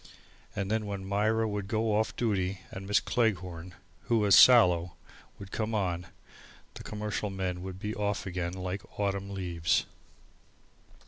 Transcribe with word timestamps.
And 0.55 0.71
then 0.71 0.87
when 0.87 1.05
Myra 1.05 1.47
would 1.47 1.67
go 1.67 1.93
off 1.95 2.15
duty 2.15 2.61
and 2.71 2.87
Miss 2.87 2.99
Cleghorn, 2.99 3.75
who 4.05 4.17
was 4.17 4.33
sallow, 4.35 4.93
would 5.37 5.51
come 5.51 5.75
on, 5.75 6.07
the 6.73 6.81
commercial 6.81 7.29
men 7.29 7.61
would 7.61 7.77
be 7.77 7.93
off 7.93 8.25
again 8.25 8.53
like 8.53 8.81
autumn 8.99 9.29
leaves. 9.29 9.85